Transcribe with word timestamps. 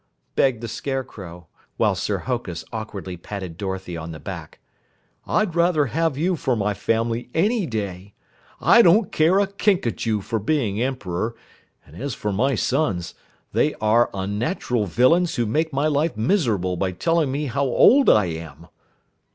begged 0.35 0.61
the 0.61 0.67
Scarecrow, 0.67 1.45
while 1.77 1.93
Sir 1.93 2.17
Hokus 2.25 2.65
awkwardly 2.73 3.17
patted 3.17 3.55
Dorothy 3.55 3.95
on 3.95 4.09
the 4.13 4.19
back. 4.19 4.57
"I'd 5.27 5.53
rather 5.53 5.85
have 5.93 6.17
you 6.17 6.35
for 6.35 6.55
my 6.55 6.73
family 6.73 7.29
any 7.35 7.67
day. 7.67 8.15
I 8.59 8.81
don't 8.81 9.11
care 9.11 9.37
a 9.39 9.45
Kinkajou 9.45 10.23
for 10.23 10.39
being 10.39 10.81
Emperor, 10.81 11.35
and 11.85 11.95
as 11.95 12.15
for 12.15 12.33
my 12.33 12.55
sons, 12.55 13.13
they 13.53 13.75
are 13.75 14.09
unnatural 14.11 14.87
villains 14.87 15.35
who 15.35 15.45
make 15.45 15.71
my 15.71 15.85
life 15.85 16.17
miserable 16.17 16.77
by 16.77 16.93
telling 16.93 17.31
me 17.31 17.45
how 17.45 17.65
old 17.65 18.09
I 18.09 18.25
am!" 18.25 18.69